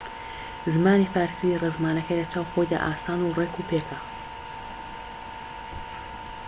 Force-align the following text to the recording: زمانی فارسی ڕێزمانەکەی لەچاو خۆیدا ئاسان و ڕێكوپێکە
زمانی 0.73 1.09
فارسی 1.13 1.59
ڕێزمانەکەی 1.61 2.19
لەچاو 2.21 2.49
خۆیدا 2.51 2.79
ئاسان 2.85 3.19
و 3.21 3.35
ڕێكوپێکە 3.37 3.99